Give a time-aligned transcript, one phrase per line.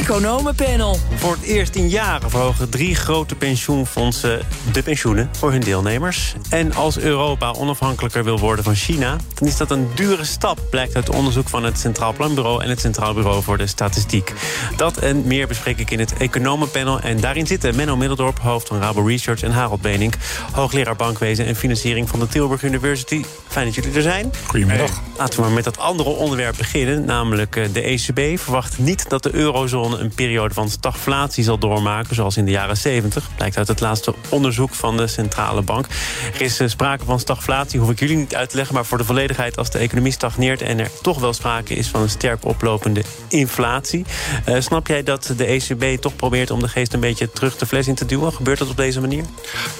[0.00, 0.98] Economenpanel.
[1.14, 4.40] Voor het eerst in jaren verhogen drie grote pensioenfondsen
[4.72, 6.34] de pensioenen voor hun deelnemers.
[6.50, 10.94] En als Europa onafhankelijker wil worden van China, dan is dat een dure stap, blijkt
[10.94, 14.32] uit onderzoek van het Centraal Planbureau en het Centraal Bureau voor de Statistiek.
[14.76, 17.00] Dat en meer bespreek ik in het Economenpanel.
[17.00, 20.14] En daarin zitten Menno Middeldorp, hoofd van Rabo Research, en Harold Benink,
[20.52, 23.24] hoogleraar bankwezen en financiering van de Tilburg University.
[23.54, 24.32] Fijn dat jullie er zijn.
[24.46, 25.02] Goedemiddag.
[25.18, 29.22] Laten we maar met dat andere onderwerp beginnen, namelijk eh, de ECB verwacht niet dat
[29.22, 33.28] de eurozone een periode van stagflatie zal doormaken, zoals in de jaren 70.
[33.36, 35.86] Blijkt uit het laatste onderzoek van de centrale bank.
[36.34, 38.98] Er is eh, sprake van stagflatie, hoef ik jullie niet uit te leggen, maar voor
[38.98, 42.44] de volledigheid, als de economie stagneert en er toch wel sprake is van een sterk
[42.44, 44.04] oplopende inflatie.
[44.48, 47.66] Uh, snap jij dat de ECB toch probeert om de geest een beetje terug de
[47.66, 48.32] fles in te duwen?
[48.32, 49.24] Gebeurt dat op deze manier?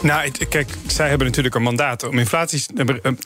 [0.02, 2.64] Nou, kijk, zij hebben natuurlijk een mandaat om inflatie,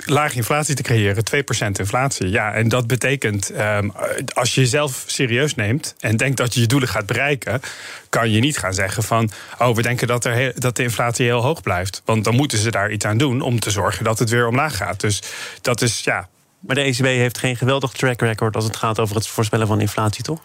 [0.04, 2.28] lage inflatie te creëren, 2% inflatie.
[2.28, 3.92] Ja, en dat betekent, um,
[4.34, 7.60] als je jezelf serieus neemt en denkt dat je je doelen gaat bereiken,
[8.08, 11.42] kan je niet gaan zeggen van, oh, we denken dat, er dat de inflatie heel
[11.42, 12.02] hoog blijft.
[12.04, 14.76] Want dan moeten ze daar iets aan doen om te zorgen dat het weer omlaag
[14.76, 15.00] gaat.
[15.00, 15.22] Dus
[15.60, 16.28] dat is, ja.
[16.60, 19.80] Maar de ECB heeft geen geweldig track record als het gaat over het voorspellen van
[19.80, 20.40] inflatie, toch?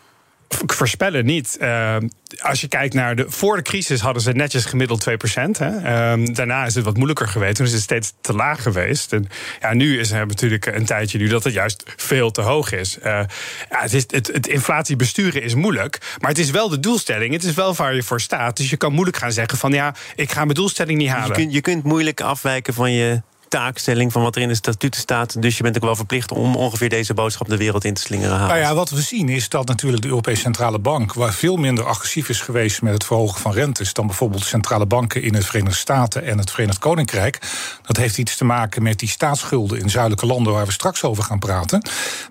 [0.65, 1.57] Voorspellen niet.
[1.61, 1.95] Uh,
[2.41, 3.25] als je kijkt naar de.
[3.27, 5.13] Voor de crisis hadden ze netjes gemiddeld 2%.
[5.33, 5.69] Hè.
[6.17, 7.55] Uh, daarna is het wat moeilijker geweest.
[7.55, 9.13] Toen is het steeds te laag geweest.
[9.13, 9.27] En
[9.59, 12.97] ja, nu is er natuurlijk een tijdje nu dat het juist veel te hoog is.
[12.97, 13.27] Uh, ja,
[13.69, 16.15] het, is het, het inflatie besturen is moeilijk.
[16.19, 17.33] Maar het is wel de doelstelling.
[17.33, 18.57] Het is wel waar je voor staat.
[18.57, 21.27] Dus je kan moeilijk gaan zeggen van ja, ik ga mijn doelstelling niet halen.
[21.27, 23.21] Je kunt, je kunt moeilijk afwijken van je
[23.53, 25.41] taakstelling van wat er in de statuten staat.
[25.41, 28.39] Dus je bent ook wel verplicht om ongeveer deze boodschap de wereld in te slingeren.
[28.39, 31.85] Nou ja, wat we zien is dat natuurlijk de Europese Centrale Bank, waar veel minder
[31.85, 35.77] agressief is geweest met het verhogen van rentes dan bijvoorbeeld centrale banken in het Verenigde
[35.77, 37.39] Staten en het Verenigd Koninkrijk.
[37.81, 41.23] Dat heeft iets te maken met die staatsschulden in zuidelijke landen waar we straks over
[41.23, 41.81] gaan praten.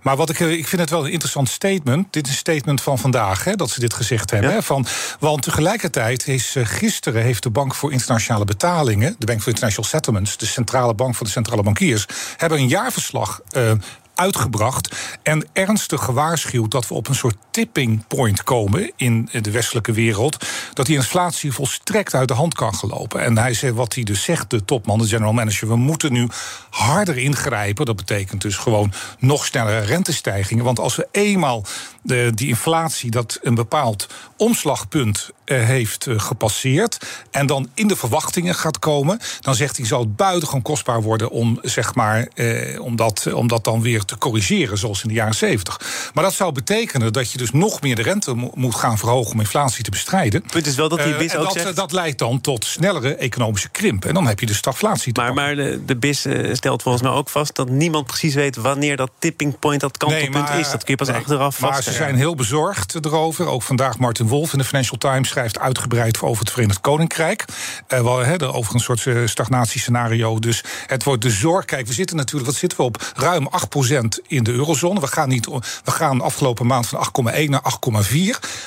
[0.03, 2.12] Maar wat ik, eh, ik vind het wel een interessant statement.
[2.12, 4.62] Dit is een statement van vandaag, hè, dat ze dit gezegd hebben.
[4.62, 4.87] van,
[5.19, 9.91] want tegelijkertijd is eh, gisteren heeft de Bank voor Internationale Betalingen, de Bank for International
[9.91, 12.06] Settlements, de centrale bank van de centrale bankiers,
[12.37, 13.73] hebben een jaarverslag uh,
[14.22, 19.93] uitgebracht en ernstig gewaarschuwd dat we op een soort tipping point komen in de westelijke
[19.93, 20.47] wereld.
[20.75, 23.21] Dat die inflatie volstrekt uit de hand kan gelopen.
[23.21, 26.28] En hij zei wat hij dus zegt, de topman, de general manager, we moeten nu
[26.71, 27.87] harder ingrijpen.
[27.87, 30.65] Dat betekent dus gewoon nog snellere rentestijgingen.
[30.65, 31.65] Want als we eenmaal
[32.03, 34.06] de, die inflatie dat een bepaald
[34.37, 39.87] omslagpunt eh, heeft eh, gepasseerd en dan in de verwachtingen gaat komen, dan zegt hij
[39.87, 44.05] zal het buitengewoon kostbaar worden om zeg maar eh, om, dat, om dat dan weer
[44.05, 46.11] te corrigeren zoals in de jaren 70.
[46.15, 49.41] Maar dat zou betekenen dat je dus nog meer de rente moet gaan verhogen om
[49.41, 50.43] inflatie te bestrijden.
[50.43, 51.77] Het punt is wel dat die BIS ook dat, zegt...
[51.77, 55.12] dat leidt dan tot snellere economische krimp en dan heb je de stagflatie.
[55.17, 58.97] maar, maar de, de BIS stelt volgens mij ook vast dat niemand precies weet wanneer
[58.97, 60.71] dat tipping point, dat kantelpunt nee, is.
[60.71, 61.75] Dat kun je pas nee, achteraf vaststellen.
[61.75, 63.47] Maar ze zijn heel bezorgd erover.
[63.47, 67.44] Ook vandaag Martin Wolf in de Financial Times schrijft uitgebreid over het Verenigd Koninkrijk.
[67.89, 70.39] Uh, wel, he, over een soort stagnatiescenario.
[70.39, 71.65] Dus het wordt de zorg.
[71.65, 73.12] Kijk, we zitten natuurlijk, wat zitten we op?
[73.17, 73.49] Ruim
[74.02, 75.01] 8% in de eurozone.
[75.01, 75.47] We gaan, niet,
[75.85, 77.63] we gaan afgelopen maand van 8,1 naar
[78.03, 78.15] 8,4.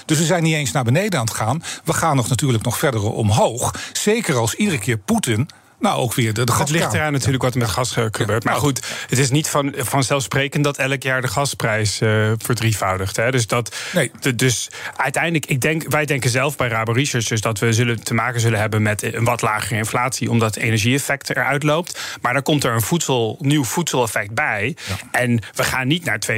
[0.06, 1.64] Dus we zijn niet eens naar beneden aan het gaan.
[1.84, 3.74] We gaan nog natuurlijk nog verder omhoog.
[3.94, 5.50] Zeker als iedere keer Poetin
[5.80, 8.44] nou, ook weer de, de Het ligt eraan natuurlijk wat er met gas gebeurt.
[8.44, 13.16] Maar goed, het is niet van, vanzelfsprekend dat elk jaar de gasprijs uh, verdrievoudigt.
[13.16, 13.32] Hè.
[13.32, 14.12] Dus, dat, nee.
[14.20, 18.04] de, dus uiteindelijk, ik denk, wij denken zelf bij Rabo Research dus dat we zullen
[18.04, 22.18] te maken zullen hebben met een wat lagere inflatie, omdat het energieeffect eruit loopt.
[22.22, 24.76] Maar dan komt er een voedsel, nieuw voedseleffect bij.
[25.12, 26.34] En we gaan niet naar 2%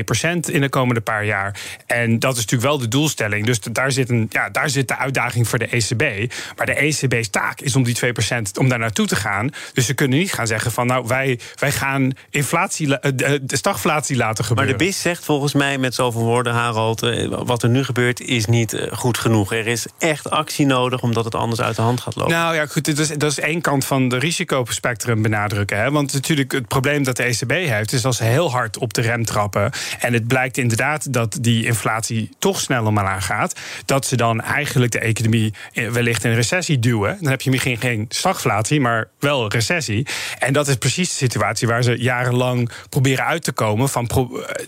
[0.52, 1.60] in de komende paar jaar.
[1.86, 3.46] En dat is natuurlijk wel de doelstelling.
[3.46, 6.34] Dus daar zit, een, ja, daar zit de uitdaging voor de ECB.
[6.56, 8.10] Maar de ECB's taak is om die 2%
[8.60, 9.27] om daar naartoe te gaan.
[9.74, 14.16] Dus ze kunnen niet gaan zeggen van nou wij, wij gaan inflatie, eh, de stagflatie
[14.16, 14.74] laten gebeuren.
[14.74, 18.20] Maar de BIS zegt volgens mij met zoveel woorden, Harold, eh, wat er nu gebeurt
[18.20, 19.54] is niet eh, goed genoeg.
[19.54, 22.34] Er is echt actie nodig omdat het anders uit de hand gaat lopen.
[22.34, 25.78] Nou ja, goed, dat is, dat is één kant van de risicospectrum benadrukken.
[25.78, 25.92] Hè?
[25.92, 29.02] Want natuurlijk het probleem dat de ECB heeft, is als ze heel hard op de
[29.02, 29.72] rem trappen.
[30.00, 33.60] En het blijkt inderdaad dat die inflatie toch sneller maar gaat.
[33.86, 37.18] Dat ze dan eigenlijk de economie wellicht in recessie duwen.
[37.22, 40.08] Dan heb je misschien geen stagflatie, maar wel recessie.
[40.40, 43.90] En dat is precies de situatie waar ze jarenlang proberen uit te komen.
[43.90, 44.10] Van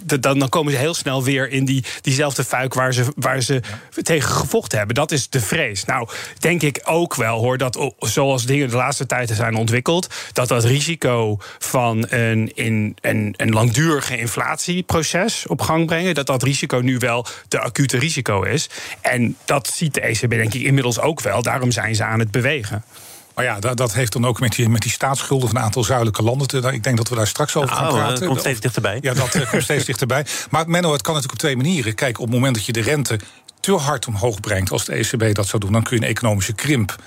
[0.04, 3.62] dan, dan komen ze heel snel weer in die, diezelfde fuik waar ze, waar ze
[4.02, 4.96] tegen gevochten hebben.
[4.96, 5.86] Dat is de vrees.
[5.86, 6.10] Nou,
[6.40, 10.64] denk ik ook wel hoor, dat zoals dingen de laatste tijd zijn ontwikkeld, dat dat
[10.64, 16.98] risico van een, in, een, een langdurige inflatieproces op gang brengen, dat dat risico nu
[16.98, 18.70] wel de acute risico is.
[19.02, 21.42] En dat ziet de ECB denk ik inmiddels ook wel.
[21.42, 22.84] Daarom zijn ze aan het bewegen.
[23.40, 25.84] Maar ja, dat, dat, heeft dan ook met die, met die staatsschulden van een aantal
[25.84, 28.20] zuidelijke landen te Ik denk dat we daar straks over gaan nou, praten.
[28.20, 28.98] Dat komt steeds dichterbij.
[29.02, 30.26] Ja, dat uh, komt steeds dichterbij.
[30.50, 31.96] Maar Menno, het kan natuurlijk op twee manieren.
[31.96, 33.20] Kijk, op het moment dat je de rente
[33.60, 36.54] te hard omhoog brengt, als de ECB dat zou doen, dan kun je een economische
[36.54, 36.98] krimp eh,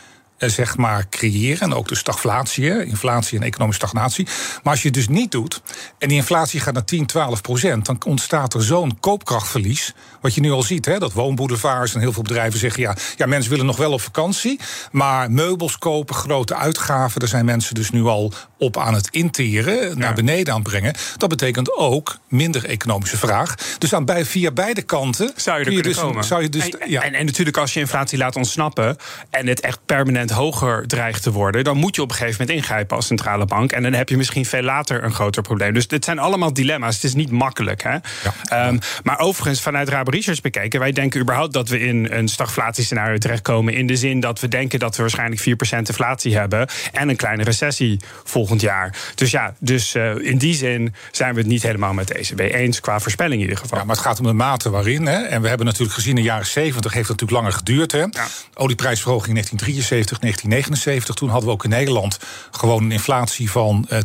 [0.51, 1.61] zeg maar, creëren.
[1.61, 4.27] En ook de stagflatie, inflatie en economische stagnatie.
[4.63, 5.63] Maar als je het dus niet doet
[5.99, 7.87] en die inflatie gaat naar 10, 12 procent...
[7.87, 9.95] dan ontstaat er zo'n koopkrachtverlies.
[10.21, 12.83] Wat je nu al ziet, hè, dat woonboulevards en heel veel bedrijven zeggen...
[12.83, 14.61] Ja, ja, mensen willen nog wel op vakantie,
[14.93, 17.21] maar meubels kopen, grote uitgaven...
[17.21, 20.95] daar zijn mensen dus nu al op aan het interen, naar beneden aan het brengen.
[21.17, 23.55] Dat betekent ook minder economische vraag.
[23.79, 26.25] Dus aan bij, via beide kanten zou je er kunnen dus, komen.
[26.25, 27.03] Zou je dus, en, ja.
[27.03, 28.97] en, en natuurlijk als je inflatie laat ontsnappen...
[29.31, 32.59] en het echt permanent hoger dreigt te worden, dan moet je op een gegeven moment
[32.59, 33.73] ingrijpen als centrale bank.
[33.73, 35.75] En dan heb je misschien veel later een groter probleem.
[35.75, 36.95] Dus dit zijn allemaal dilemma's.
[36.95, 37.83] Het is niet makkelijk.
[37.83, 37.97] Hè?
[38.45, 43.19] Ehm, maar overigens, vanuit Rabo Research bekeken, wij denken überhaupt dat we in een stagflatiescenario
[43.19, 43.75] terechtkomen.
[43.75, 46.69] In de zin dat we denken dat we waarschijnlijk 4% inflatie hebben.
[46.93, 48.97] En een kleine recessie volgend jaar.
[49.15, 52.41] Dus ja, dus uh, in die zin zijn we het niet helemaal met de ECB
[52.41, 53.79] eens qua voorspelling in ieder geval.
[53.79, 55.07] Ja, maar het gaat om de mate waarin.
[55.07, 55.23] Hè?
[55.23, 57.93] En we hebben natuurlijk gezien in de jaren 70 heeft het natuurlijk langer geduurd.
[57.93, 57.99] Hè?
[57.99, 58.27] Ja.
[58.55, 61.15] Olieprijsverhoging 1973, 1979.
[61.15, 62.19] Toen hadden we ook in Nederland
[62.51, 64.03] gewoon een inflatie van uh, 10%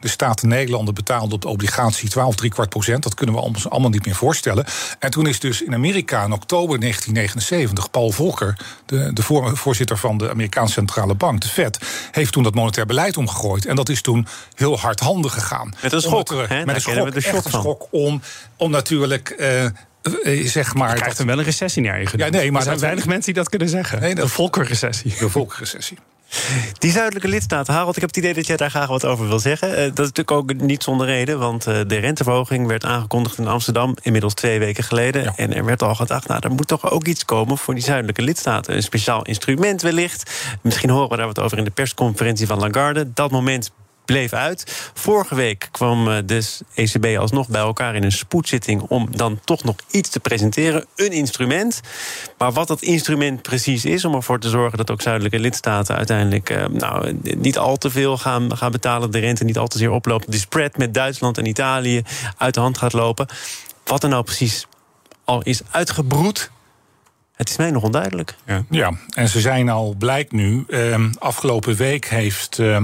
[0.00, 3.02] De Staten Nederlanden betaalden op de obligatie 12, 3 kwart procent.
[3.02, 4.64] Dat kunnen we ons allemaal niet meer voorstellen.
[4.98, 8.56] En toen is dus in Amerika in oktober 1979 Paul Volcker,
[8.86, 9.22] de, de
[9.56, 11.78] voorzitter van de Amerikaanse Centrale Bank, de Fed,
[12.10, 13.66] heeft toen dat monetair beleid omgegooid.
[13.66, 15.74] En dat is toen heel hardhandig gegaan.
[15.82, 16.30] Met een schok.
[16.30, 18.22] Met een schok, de schok, een schok om,
[18.56, 19.34] om natuurlijk.
[19.38, 19.64] Uh,
[20.44, 20.90] zeg maar.
[20.90, 23.24] Je krijgt hem wel een recessie naar je Ja, nee, maar er zijn weinig mensen
[23.24, 24.00] die dat kunnen zeggen.
[24.00, 25.14] Nee, de volkerrecessie.
[25.18, 25.98] De volkerrecessie.
[26.78, 29.38] Die zuidelijke lidstaten, Harold, ik heb het idee dat jij daar graag wat over wil
[29.38, 29.70] zeggen.
[29.70, 33.46] Uh, dat is natuurlijk ook niet zonder reden, want uh, de renteverhoging werd aangekondigd in
[33.46, 35.32] Amsterdam inmiddels twee weken geleden.
[35.36, 38.22] En er werd al gedacht, nou, er moet toch ook iets komen voor die zuidelijke
[38.22, 38.74] lidstaten.
[38.74, 40.30] Een speciaal instrument wellicht.
[40.62, 43.12] Misschien horen we daar wat over in de persconferentie van Lagarde.
[43.12, 43.70] Dat moment
[44.08, 44.90] bleef uit.
[44.94, 49.64] Vorige week kwam eh, dus ECB alsnog bij elkaar in een spoedzitting om dan toch
[49.64, 50.86] nog iets te presenteren.
[50.96, 51.80] Een instrument.
[52.38, 56.50] Maar wat dat instrument precies is, om ervoor te zorgen dat ook zuidelijke lidstaten uiteindelijk
[56.50, 59.90] eh, nou, niet al te veel gaan, gaan betalen, de rente niet al te zeer
[59.90, 62.02] oploopt, de spread met Duitsland en Italië
[62.36, 63.26] uit de hand gaat lopen.
[63.84, 64.66] Wat er nou precies
[65.24, 66.50] al is uitgebroed,
[67.34, 68.34] het is mij nog onduidelijk.
[68.46, 68.92] Ja, ja.
[69.14, 70.64] en ze zijn al, blijkt nu.
[70.68, 72.82] Uh, afgelopen week heeft uh,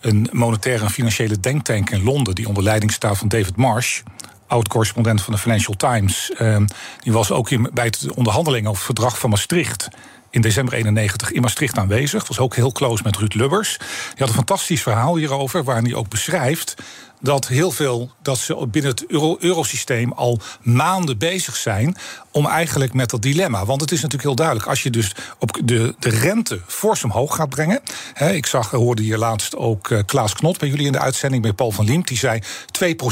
[0.00, 4.00] een monetaire en financiële denktank in Londen, die onder leiding staat van David Marsh,
[4.46, 6.32] oud-correspondent van de Financial Times.
[6.38, 6.56] Uh,
[7.00, 9.88] die was ook in, bij de onderhandelingen over het verdrag van Maastricht
[10.30, 12.28] in december 91 in Maastricht aanwezig.
[12.28, 13.76] Was ook heel close met Ruud Lubbers.
[13.78, 16.74] Die had een fantastisch verhaal hierover, waarin hij ook beschrijft
[17.20, 21.96] dat heel veel dat ze binnen het euro eurosysteem al maanden bezig zijn
[22.30, 23.64] om eigenlijk met dat dilemma.
[23.64, 27.34] Want het is natuurlijk heel duidelijk, als je dus op de, de rente fors omhoog
[27.34, 27.80] gaat brengen.
[28.12, 31.42] Hè, ik zag, hoorde hier laatst ook uh, Klaas Knot bij jullie in de uitzending,
[31.42, 32.08] bij Paul van Liemt.
[32.08, 32.42] Die zei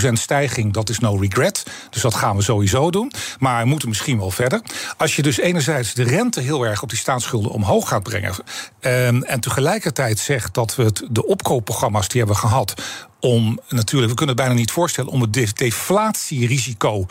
[0.09, 1.63] 2% stijging, dat is no regret.
[1.91, 3.13] Dus dat gaan we sowieso doen.
[3.39, 4.63] Maar we moeten misschien wel verder.
[4.97, 8.35] Als je dus enerzijds de rente heel erg op die staatsschulden omhoog gaat brengen.
[8.81, 12.75] Um, en tegelijkertijd zegt dat we het, de opkoopprogramma's die hebben gehad
[13.21, 17.07] om natuurlijk, we kunnen het bijna niet voorstellen, om het deflatierisico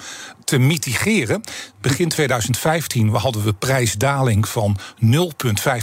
[0.48, 1.42] te mitigeren.
[1.82, 5.18] Begin 2015 hadden we prijsdaling van 0,5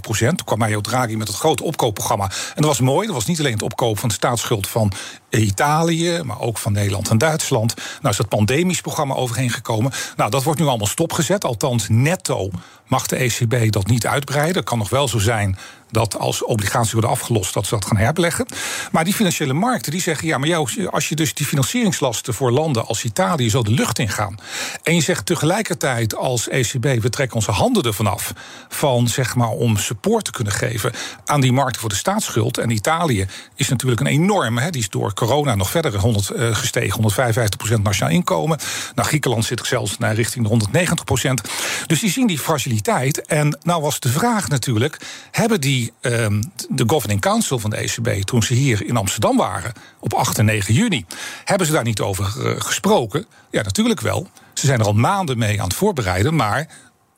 [0.01, 0.37] procent.
[0.37, 2.25] Toen kwam Mario Draghi met het grote opkoopprogramma.
[2.25, 3.07] En dat was mooi.
[3.07, 4.93] Dat was niet alleen het opkoop van de staatsschuld van
[5.31, 7.75] Italië, maar ook van Nederland en Duitsland.
[7.75, 9.93] Nou is dat pandemisch programma overheen gekomen.
[10.17, 11.45] Nou, dat wordt nu allemaal stopgezet.
[11.45, 12.51] Althans, netto
[12.87, 14.57] mag de ECB dat niet uitbreiden.
[14.57, 15.59] Het kan nog wel zo zijn
[15.91, 18.47] dat als obligaties worden afgelost, dat ze dat gaan herbeleggen.
[18.93, 22.51] Maar die financiële markten die zeggen: ja, maar jou, als je dus die financieringslasten voor
[22.51, 24.39] landen als Italië zo de lucht ingaan.
[24.83, 28.33] En je zegt tegelijkertijd als ECB: we trekken onze handen ervan af.
[28.69, 30.93] Van zeg maar om support te kunnen geven
[31.25, 32.59] aan die markten voor de staatsschuld.
[32.59, 36.55] En Italië is natuurlijk een enorme, hè, die is door corona nog verder 100, uh,
[36.55, 38.59] gestegen, 155% nationaal inkomen.
[38.95, 41.51] Nou, Griekenland zit zelfs naar richting de 190%
[41.87, 43.27] Dus die zien die fragiliteit.
[43.27, 44.99] En nou was de vraag natuurlijk:
[45.31, 49.73] hebben die Ehm, de Governing Council van de ECB, toen ze hier in Amsterdam waren
[50.01, 51.07] op 8 en 9 juni,
[51.45, 53.27] hebben ze daar niet over eh, gesproken?
[53.51, 54.29] Ja, natuurlijk wel.
[54.65, 56.69] Ze zijn er al maanden mee aan het voorbereiden, maar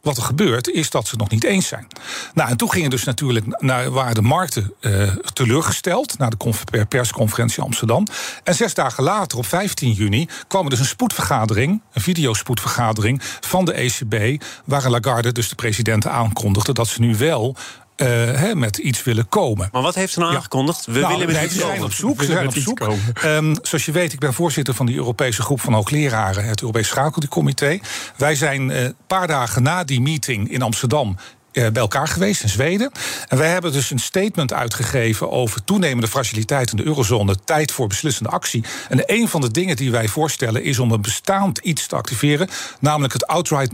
[0.00, 1.86] wat er gebeurt, is dat ze het nog niet eens zijn.
[2.34, 7.62] Nou, en toen gingen dus natuurlijk naar, waren de markten uh, teleurgesteld na de persconferentie
[7.62, 8.06] Amsterdam.
[8.44, 13.64] En zes dagen later, op 15 juni, kwam er dus een spoedvergadering, een videospoedvergadering van
[13.64, 17.56] de ECB, waar Lagarde, dus de president, aankondigde dat ze nu wel
[17.96, 19.68] uh, met iets willen komen.
[19.72, 20.86] Maar wat heeft ze nou aangekondigd?
[20.86, 22.18] We nou, willen met iets op zoek.
[22.18, 22.80] We zijn op zoek.
[23.24, 26.88] Um, zoals je weet, ik ben voorzitter van die Europese groep van hoogleraren, het Europees
[26.88, 27.78] Schakelcomité.
[28.16, 31.22] Wij zijn een uh, paar dagen na die meeting in Amsterdam eh,
[31.56, 32.90] bij elkaar geweest in Zweden.
[33.28, 37.86] En wij hebben dus een statement uitgegeven over toenemende fragiliteit in de eurozone, tijd voor
[37.86, 38.64] beslissende actie.
[38.88, 42.48] En een van de dingen die wij voorstellen is om een bestaand iets te activeren,
[42.80, 43.72] namelijk het Outright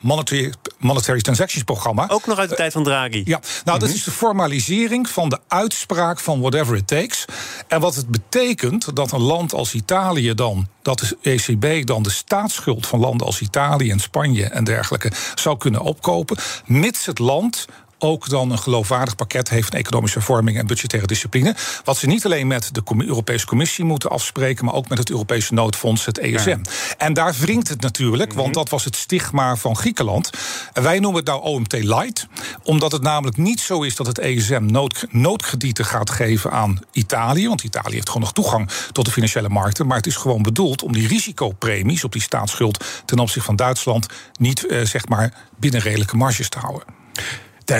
[0.00, 2.08] Monetary, Monetary Transactions programma.
[2.08, 3.22] Ook nog uit de tijd van Draghi.
[3.24, 3.96] Ja, nou, dat mhm.
[3.96, 7.24] is de formalisering van de uitspraak van whatever it takes.
[7.68, 12.10] En wat het betekent dat een land als Italië dan dat de ECB dan de
[12.10, 17.66] staatsschuld van landen als Italië en Spanje en dergelijke zou kunnen opkopen, mits het land
[18.02, 21.54] ook dan een geloofwaardig pakket heeft van economische hervorming en budgettaire discipline.
[21.84, 25.54] Wat ze niet alleen met de Europese Commissie moeten afspreken, maar ook met het Europese
[25.54, 26.60] noodfonds, het ESM.
[26.98, 28.40] En daar wringt het natuurlijk, mhm.
[28.40, 30.30] want dat was het stigma van Griekenland.
[30.72, 32.26] En wij noemen het nou OMT Light,
[32.62, 37.48] omdat het namelijk niet zo is dat het ESM nood, noodkredieten gaat geven aan Italië.
[37.48, 39.86] Want Italië heeft gewoon nog toegang tot de financiële markten.
[39.86, 44.06] Maar het is gewoon bedoeld om die risicopremies op die staatsschuld ten opzichte van Duitsland
[44.38, 47.00] niet eh, zeg maar binnen redelijke marges te houden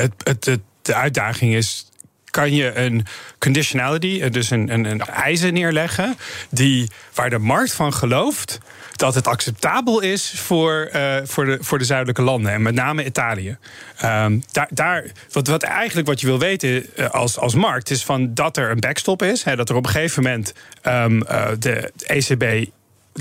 [0.01, 1.87] de, het, de uitdaging is
[2.31, 3.05] kan je een
[3.39, 6.17] conditionality, eh, dus een, een, een eisen neerleggen,
[6.51, 8.59] die, waar de markt van gelooft
[8.97, 13.05] dat het acceptabel is voor, uh, voor, de, voor de zuidelijke landen, en met name
[13.05, 13.57] Italië.
[14.05, 18.05] Um, daar, daar, wat, wat eigenlijk wat je wil weten uh, als, als markt, is
[18.05, 21.49] van dat er een backstop is, hè, dat er op een gegeven moment um, uh,
[21.59, 22.71] de ECB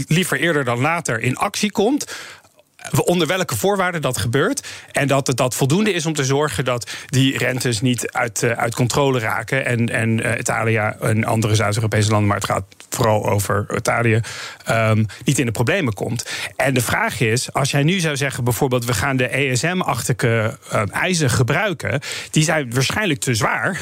[0.07, 2.15] liever eerder dan later in actie komt
[3.03, 4.67] onder welke voorwaarden dat gebeurt.
[4.91, 8.51] En dat het dat voldoende is om te zorgen dat die rentes niet uit, uh,
[8.51, 9.65] uit controle raken.
[9.65, 14.21] En, en uh, Italië en andere Zuid-Europese landen, maar het gaat vooral over Italië,
[14.69, 16.29] um, niet in de problemen komt.
[16.55, 20.81] En de vraag is, als jij nu zou zeggen, bijvoorbeeld, we gaan de ESM-achtige uh,
[20.91, 22.00] eisen gebruiken,
[22.31, 23.79] die zijn waarschijnlijk te zwaar.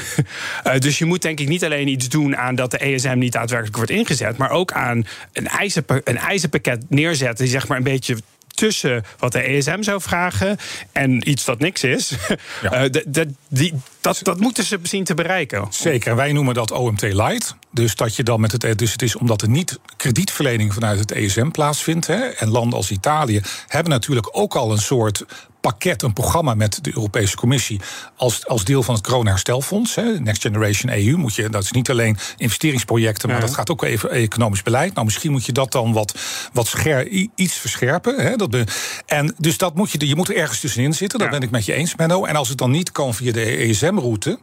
[0.68, 3.34] uh, dus je moet denk ik niet alleen iets doen aan dat de ESM niet
[3.34, 7.84] daadwerkelijk wordt ingezet, maar ook aan een, eisen, een eisenpakket neerzetten die zeg maar een
[7.84, 8.18] beetje
[8.60, 10.58] tussen wat de ESM zou vragen
[10.92, 12.12] en iets dat niks is.
[12.62, 12.84] Ja.
[12.84, 15.68] Uh, die, dat, dat moeten ze zien te bereiken.
[15.70, 17.56] Zeker, wij noemen dat OMT Light.
[17.72, 18.78] Dus dat je dan met het.
[18.80, 22.08] Dus het is omdat er niet kredietverlening vanuit het ESM plaatsvindt.
[22.08, 25.26] Hè, en landen als Italië hebben natuurlijk ook al een soort
[25.70, 27.80] pakket, een programma met de Europese Commissie
[28.16, 29.96] als, als deel van het corona-herstelfonds.
[30.20, 34.10] Next Generation EU moet je, dat is niet alleen investeringsprojecten, maar dat gaat ook even
[34.10, 34.94] economisch beleid.
[34.94, 36.20] Nou, misschien moet je dat dan wat,
[36.54, 38.16] wat scher, iets verscherpen.
[38.16, 38.36] Hè?
[38.36, 38.64] Dat be,
[39.06, 41.66] en dus dat moet je, je moet er ergens tussenin zitten, dat ben ik met
[41.66, 42.26] je eens, Menno.
[42.26, 44.40] En als het dan niet kan via de ESM-route,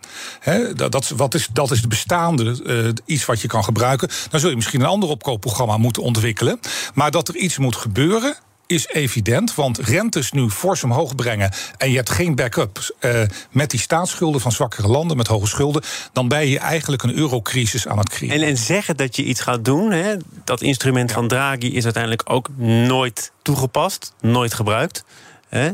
[0.75, 4.41] dat, dat, wat is, dat is de bestaande uh, iets wat je kan gebruiken, dan
[4.41, 6.61] zul je misschien een ander opkoopprogramma moeten ontwikkelen.
[6.95, 11.91] Maar dat er iets moet gebeuren is evident, want rentes nu fors omhoog brengen en
[11.91, 15.83] je hebt geen backup uh, met die staatsschulden van zwakkere landen met hoge schulden,
[16.13, 18.37] dan ben je eigenlijk een eurocrisis aan het creëren.
[18.37, 22.23] En, en zeggen dat je iets gaat doen, hè, dat instrument van Draghi is uiteindelijk
[22.25, 22.49] ook
[22.87, 25.05] nooit toegepast, nooit gebruikt.
[25.49, 25.71] Hè?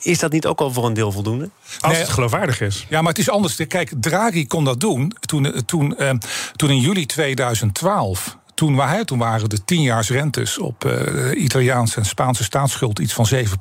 [0.00, 1.50] Is dat niet ook al voor een deel voldoende?
[1.80, 2.86] Als het geloofwaardig is.
[2.88, 3.66] Ja, maar het is anders.
[3.66, 6.10] Kijk, Draghi kon dat doen toen, toen, uh,
[6.56, 12.98] toen in juli 2012 toen, toen waren de tienjaarsrentes op uh, Italiaanse en Spaanse staatsschuld
[12.98, 13.58] iets van 7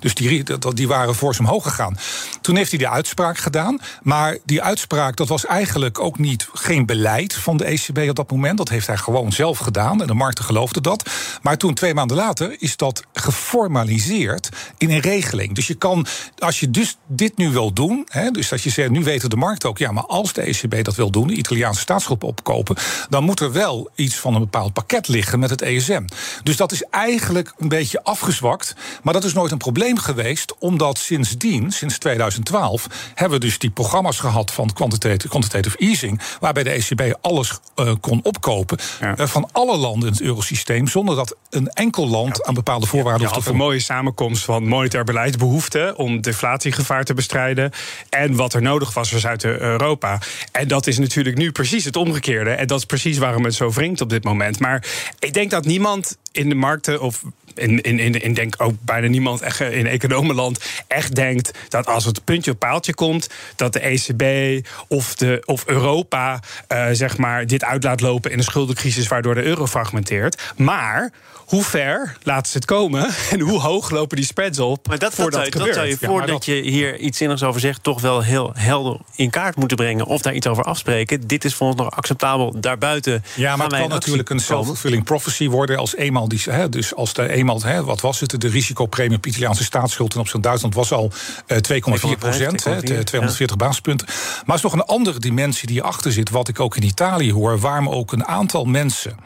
[0.00, 1.96] Dus die, die waren fors omhoog gegaan.
[2.40, 3.80] Toen heeft hij de uitspraak gedaan.
[4.02, 8.30] Maar die uitspraak, dat was eigenlijk ook niet geen beleid van de ECB op dat
[8.30, 8.58] moment.
[8.58, 10.00] Dat heeft hij gewoon zelf gedaan.
[10.00, 11.10] En de markten geloofden dat.
[11.42, 15.54] Maar toen, twee maanden later, is dat geformaliseerd in een regeling.
[15.54, 16.06] Dus je kan,
[16.38, 19.36] als je dus dit nu wil doen, hè, dus dat je zegt, nu weten de
[19.36, 22.76] markt ook, ja, maar als de ECB dat wil doen, de Italiaanse staatsschuld opkopen,
[23.08, 26.02] dan moet er wel iets van een bepaald pakket liggen met het ESM.
[26.42, 28.74] Dus dat is eigenlijk een beetje afgezwakt.
[29.02, 33.70] Maar dat is nooit een probleem geweest, omdat sindsdien, sinds 2012, hebben we dus die
[33.70, 39.18] programma's gehad van quantitative, quantitative easing, waarbij de ECB alles uh, kon opkopen ja.
[39.18, 42.86] uh, van alle landen in het eurosysteem, zonder dat een enkel land ja, aan bepaalde
[42.86, 47.70] voorwaarden ja, hoeft te een mooie samenkomst van monetair beleidsbehoeften om deflatiegevaar te bestrijden
[48.10, 50.18] en wat er nodig was voor Zuid-Europa.
[50.52, 52.50] En dat is natuurlijk nu precies het omgekeerde.
[52.50, 54.60] En dat is precies waarom het zo wringt op dit moment.
[54.60, 54.86] Maar
[55.18, 57.22] ik denk dat niemand in de markten of
[57.54, 62.04] in, in, in, in denk ook bijna niemand echt in economenland echt denkt dat als
[62.04, 67.46] het puntje op paaltje komt, dat de ECB of, de, of Europa uh, zeg maar
[67.46, 70.42] dit uit laat lopen in een schuldencrisis waardoor de euro fragmenteert.
[70.56, 71.12] Maar
[71.44, 74.88] hoe ver laten ze het komen en hoe hoog lopen die spreads op?
[74.88, 78.00] Maar dat, dat, zou, dat zou je voordat je hier iets zinnigs over zegt, toch
[78.00, 81.26] wel heel helder in kaart moeten brengen of daar iets over afspreken.
[81.26, 82.60] Dit is voor ons nog acceptabel.
[82.60, 83.24] Daarbuiten.
[83.34, 86.40] Ja, maar het kan natuurlijk een self-fulfilling prophecy worden als eenmaal die.
[86.44, 88.40] Hè, dus als de hè, wat was het?
[88.40, 91.12] De risicopremie op Italiaanse staatsschuld ten opzichte van Duitsland was al
[91.46, 93.56] uh, 2,4 procent, 240 ja.
[93.56, 94.06] basispunten.
[94.06, 97.32] Maar er is nog een andere dimensie die achter zit, wat ik ook in Italië
[97.32, 99.16] hoor, waarom ook een aantal mensen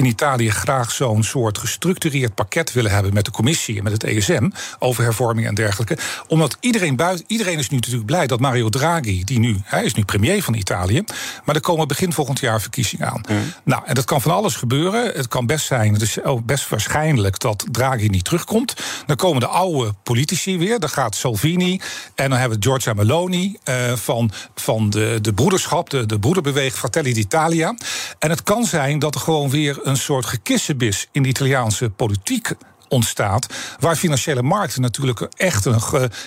[0.00, 4.04] in Italië graag zo'n soort gestructureerd pakket willen hebben met de commissie en met het
[4.04, 5.98] ESM over hervorming en dergelijke.
[6.28, 9.94] Omdat iedereen buiten, iedereen is nu natuurlijk blij dat Mario Draghi, die nu, hij is
[9.94, 11.04] nu premier van Italië,
[11.44, 13.22] maar er komen begin volgend jaar verkiezingen aan.
[13.64, 15.04] Nou, en dat kan van alles gebeuren.
[15.04, 18.74] Het kan best zijn, het is ook best waarschijnlijk dat Draghi niet terugkomt.
[19.06, 20.80] Dan komen de oude politici weer.
[20.80, 21.80] Dan gaat Salvini
[22.14, 26.72] en dan hebben we Giorgia Meloni uh, van, van de, de broederschap, de, de broederbeweging
[26.72, 27.74] Fratelli d'Italia.
[28.18, 32.52] En het kan zijn dat er gewoon weer een soort gekissenbis in de Italiaanse politiek
[32.88, 33.46] ontstaat.
[33.78, 35.80] Waar financiële markten natuurlijk echt een,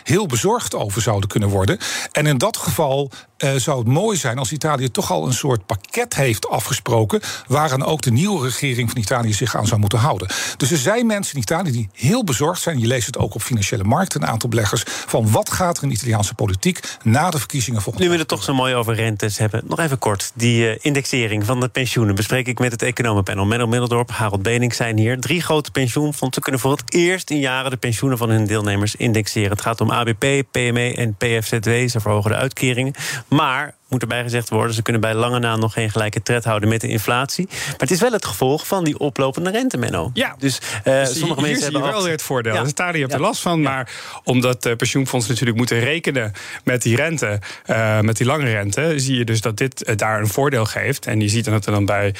[0.03, 1.77] heel bezorgd over zouden kunnen worden.
[2.11, 3.11] En in dat geval
[3.43, 7.21] uh, zou het mooi zijn als Italië toch al een soort pakket heeft afgesproken.
[7.47, 10.27] waaraan ook de nieuwe regering van Italië zich aan zou moeten houden.
[10.57, 12.79] Dus er zijn mensen in Italië die heel bezorgd zijn.
[12.79, 14.83] Je leest het ook op financiële markten, een aantal beleggers.
[14.85, 18.27] van wat gaat er in de Italiaanse politiek na de verkiezingen volgende Nu we het
[18.27, 19.63] toch zo mooi over rentes hebben.
[19.67, 20.31] Nog even kort.
[20.33, 23.45] Die uh, indexering van de pensioenen bespreek ik met het economenpanel.
[23.45, 25.19] Menno Middeldorp, Harold Bening zijn hier.
[25.19, 29.51] Drie grote pensioenfondsen kunnen voor het eerst in jaren de pensioenen van hun deelnemers indexeren.
[29.51, 31.69] Het gaat om ABP, PME en PFZW.
[31.69, 32.93] Ze verhogen de uitkeringen.
[33.33, 36.69] Maar moet erbij gezegd worden, ze kunnen bij lange na nog geen gelijke tred houden
[36.69, 37.47] met de inflatie.
[37.49, 40.11] Maar het is wel het gevolg van die oplopende rente, Menno.
[40.13, 42.53] Ja, dus, uh, sommige mensen hebben wel weer het voordeel.
[42.53, 42.65] Ja.
[42.73, 43.91] Daar hebt er last van, maar
[44.23, 46.31] omdat uh, pensioenfondsen natuurlijk moeten rekenen
[46.63, 50.27] met die rente, uh, met die lange rente, zie je dus dat dit daar een
[50.27, 51.05] voordeel geeft.
[51.05, 52.15] En je ziet dat er dan bij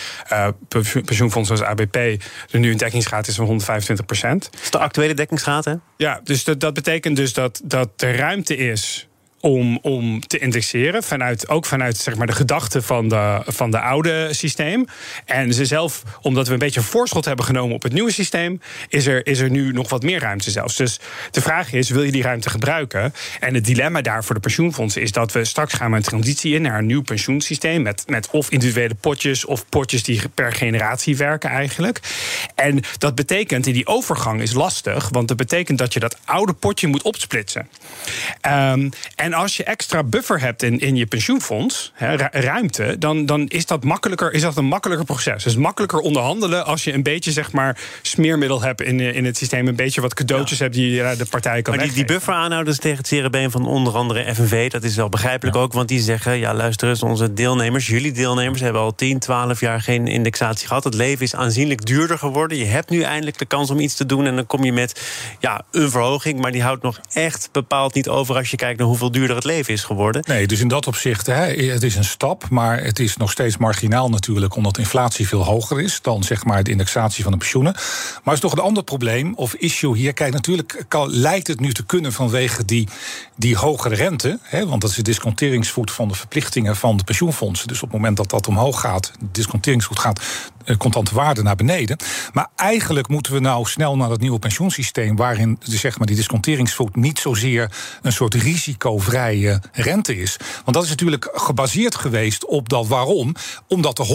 [1.06, 4.52] pensioenfondsen zoals ABP er nu een dekkingsgraad is van 125 procent.
[4.52, 5.74] Dat is de actuele dekkingsgraad, hè?
[5.98, 9.08] Ja, dus dat, dat betekent dus dat, dat er ruimte is
[9.44, 11.04] om, om te indexeren.
[11.04, 14.86] Vanuit, ook vanuit zeg maar, de gedachte van de, van de oude systeem.
[15.26, 19.06] En ze zelf, omdat we een beetje voorschot hebben genomen op het nieuwe systeem, is
[19.06, 20.76] er, is er nu nog wat meer ruimte zelfs.
[20.76, 21.00] Dus
[21.32, 23.14] de vraag is: wil je die ruimte gebruiken?
[23.40, 26.54] En het dilemma daar voor de pensioenfondsen is dat we straks gaan met een transitie
[26.54, 27.82] in naar een nieuw pensioensysteem.
[27.82, 32.00] Met, met of individuele potjes of potjes die per generatie werken eigenlijk.
[32.56, 36.54] En dat betekent, in die overgang is lastig, want dat betekent dat je dat oude
[36.54, 37.70] potje moet opsplitsen.
[38.48, 41.92] Um, en en als je extra buffer hebt in, in je pensioenfonds,
[42.32, 45.44] ruimte, dan, dan is dat makkelijker, is dat een makkelijker proces.
[45.44, 49.68] Dus makkelijker onderhandelen als je een beetje zeg maar smeermiddel hebt in, in het systeem,
[49.68, 52.98] een beetje wat cadeautjes hebt die de partij kan Maar die, die buffer aanhouders tegen
[52.98, 56.54] het cerebeen van onder andere FNV, dat is wel begrijpelijk ook, want die zeggen, ja
[56.54, 60.84] luister eens, onze deelnemers, jullie deelnemers hebben al 10, 12 jaar geen indexatie gehad.
[60.84, 62.58] Het leven is aanzienlijk duurder geworden.
[62.58, 65.02] Je hebt nu eindelijk de kans om iets te doen en dan kom je met
[65.40, 68.88] ja, een verhoging, maar die houdt nog echt bepaald niet over als je kijkt naar
[68.88, 70.24] hoeveel duurder het leven is geworden.
[70.28, 73.58] Nee, dus in dat opzicht, hè, het is een stap, maar het is nog steeds
[73.58, 77.74] marginaal natuurlijk, omdat inflatie veel hoger is dan zeg maar de indexatie van de pensioenen.
[77.74, 80.14] Maar er is nog een ander probleem of issue hier.
[80.14, 82.88] Kijk, natuurlijk kan, lijkt het nu te kunnen vanwege die,
[83.36, 87.68] die hogere rente, hè, want dat is de disconteringsvoet van de verplichtingen van de pensioenfondsen.
[87.68, 90.22] Dus op het moment dat dat omhoog gaat, de disconteringsvoet gaat,
[90.78, 91.98] contante waarde naar beneden.
[92.34, 96.96] Maar eigenlijk moeten we nou snel naar dat nieuwe pensioensysteem, waarin zeg maar, die disconteringsvoet
[96.96, 97.72] niet zozeer
[98.02, 100.38] een soort risicovrije rente is.
[100.64, 103.36] Want dat is natuurlijk gebaseerd geweest op dat waarom?
[103.68, 104.06] Omdat er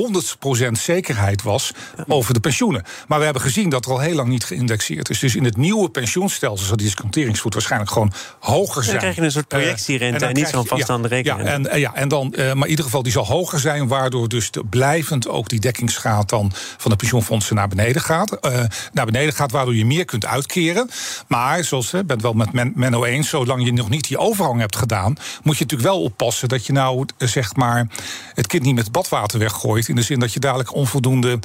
[0.68, 1.72] 100% zekerheid was
[2.06, 2.82] over de pensioenen.
[3.08, 5.18] Maar we hebben gezien dat er al heel lang niet geïndexeerd is.
[5.18, 8.92] Dus in het nieuwe pensioenstelsel zal die disconteringsvoet waarschijnlijk gewoon hoger zijn.
[8.92, 11.48] Dan krijg je een soort projectierente uh, en, niet zo'n vaststaande rekening.
[11.48, 14.28] Ja, en, ja, en dan, uh, maar in ieder geval die zal hoger zijn, waardoor
[14.28, 16.28] dus blijvend ook die dekkingsgraad
[16.76, 18.38] van de pensioenfondsen naar beneden gaat.
[18.40, 20.90] Uh, naar beneden gaat, waardoor je meer kunt uitkeren.
[21.26, 24.60] Maar, zoals ik ben het wel met Menno eens, zolang je nog niet die overgang
[24.60, 27.86] hebt gedaan, moet je natuurlijk wel oppassen dat je nou eh, zeg maar
[28.34, 29.88] het kind niet met badwater weggooit.
[29.88, 31.38] In de zin dat je dadelijk onvoldoende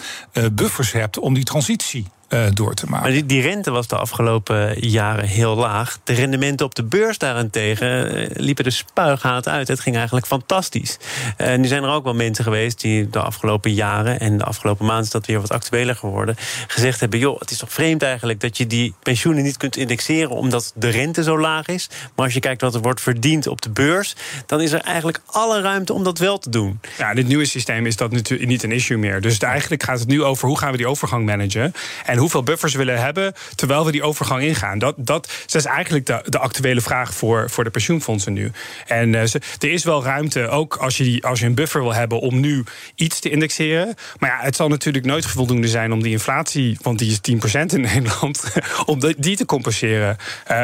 [0.51, 3.03] buffers hebt om die transitie uh, door te maken.
[3.03, 5.99] Maar die, die, rente was de afgelopen jaren heel laag.
[6.03, 9.67] De rendementen op de beurs daarentegen uh, liepen de spuigaat uit.
[9.67, 10.97] Het ging eigenlijk fantastisch.
[11.37, 14.19] En nu zijn er ook wel mensen geweest die de afgelopen jaren...
[14.19, 16.35] en de afgelopen maanden is dat weer wat actueler geworden...
[16.67, 18.39] gezegd hebben, joh, het is toch vreemd eigenlijk...
[18.39, 21.89] dat je die pensioenen niet kunt indexeren omdat de rente zo laag is.
[22.15, 24.15] Maar als je kijkt wat er wordt verdiend op de beurs...
[24.45, 26.79] dan is er eigenlijk alle ruimte om dat wel te doen.
[26.97, 29.21] Ja, in dit nieuwe systeem is dat natuurlijk niet een issue meer.
[29.21, 31.73] Dus eigenlijk gaat het nu over hoe gaan we die overgang managen...
[32.05, 34.79] en hoeveel buffers willen hebben terwijl we die overgang ingaan.
[34.79, 38.51] Dat, dat, is eigenlijk de, de actuele vraag voor, voor de pensioenfondsen nu.
[38.87, 42.19] En er is wel ruimte, ook als je, die, als je een buffer wil hebben,
[42.19, 42.63] om nu
[42.95, 43.95] iets te indexeren.
[44.19, 47.19] Maar ja, het zal natuurlijk nooit voldoende zijn om die inflatie, want die is
[47.57, 48.43] 10% in Nederland,
[48.85, 50.17] om die te compenseren.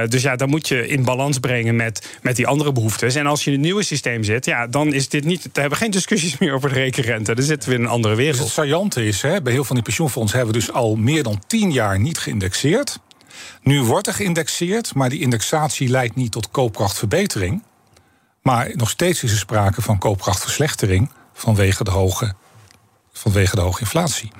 [0.09, 3.15] dus ja, dan moet je in balans brengen met, met die andere behoeftes.
[3.15, 5.49] En als je in het nieuwe systeem zit, ja, dan is dit niet.
[5.53, 7.35] We hebben geen discussies meer over de rekenrente.
[7.35, 8.35] Dan zitten we in een andere wereld.
[8.35, 10.95] Dus het saillante is, hè, bij heel veel van die pensioenfondsen hebben we dus al
[10.95, 12.99] meer dan tien jaar niet geïndexeerd.
[13.61, 17.63] Nu wordt er geïndexeerd, maar die indexatie leidt niet tot koopkrachtverbetering.
[18.41, 22.33] Maar nog steeds is er sprake van koopkrachtverslechtering vanwege de hoge,
[23.11, 24.31] vanwege de hoge inflatie.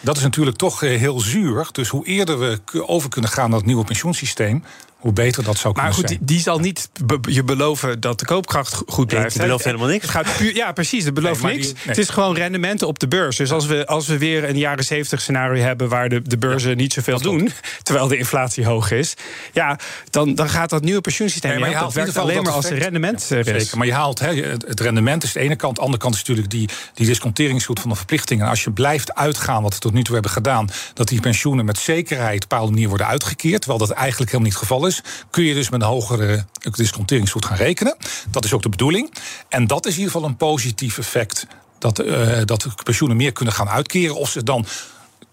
[0.00, 1.68] Dat is natuurlijk toch eh, heel zuur.
[1.72, 4.64] Dus hoe eerder we over kunnen gaan naar het nieuwe pensioensysteem,
[4.98, 6.06] hoe beter dat zou kunnen zijn.
[6.06, 9.36] Maar goed, die, zal niet je beloven dat de koopkracht goed blijft.
[9.36, 10.02] Nee, belooft helemaal niks.
[10.02, 11.72] Het gaat puur, ja, precies, het belooft niks.
[11.78, 13.36] Het is gewoon rendementen op de beurs.
[13.36, 15.88] Dus als we, als we weer een jaren 70 scenario hebben...
[15.88, 17.50] waar de, de beurzen niet zoveel doen,
[17.82, 19.14] terwijl de inflatie hoog is...
[19.52, 19.78] ja,
[20.10, 21.50] dan, dan gaat dat nieuwe pensioensysteem...
[21.50, 25.22] Nee, maar je haalt werkt alleen maar als rendement Zeker, maar je haalt het rendement
[25.22, 25.74] is de ene kant.
[25.74, 28.44] De andere kant is natuurlijk die, die disconteringsgoed van de verplichtingen.
[28.44, 30.68] En als je blijft uitgaan, wat we tot nu toe hebben gedaan...
[30.94, 33.60] dat die pensioenen met zekerheid op een bepaalde manier worden uitgekeerd...
[33.60, 34.87] terwijl dat eigenlijk helemaal niet het geval is
[35.30, 37.96] kun je dus met een hogere disconteringsgoed gaan rekenen.
[38.30, 39.12] Dat is ook de bedoeling.
[39.48, 41.46] En dat is in ieder geval een positief effect.
[41.78, 44.16] Dat, uh, dat de pensioenen meer kunnen gaan uitkeren.
[44.16, 44.66] Of ze dan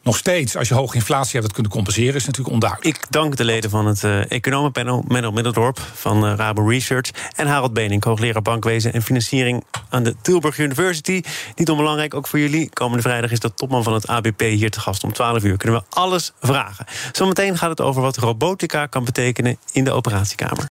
[0.05, 2.97] nog steeds, als je hoge inflatie hebt, dat kunnen compenseren, is natuurlijk onduidelijk.
[2.97, 7.47] Ik dank de leden van het uh, economenpanel, Menno Middeldorp van uh, Rabo Research en
[7.47, 11.21] Harold Benink, hoogleraar bankwezen en financiering aan de Tilburg University.
[11.55, 12.69] Niet onbelangrijk, ook voor jullie.
[12.69, 15.03] Komende vrijdag is de topman van het ABP hier te gast.
[15.03, 16.85] Om 12 uur kunnen we alles vragen.
[17.11, 20.74] Zometeen gaat het over wat robotica kan betekenen in de operatiekamer.